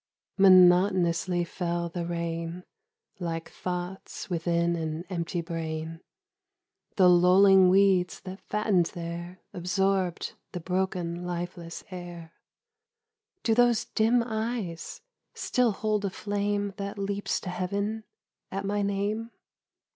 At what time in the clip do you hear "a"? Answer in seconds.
16.03-16.09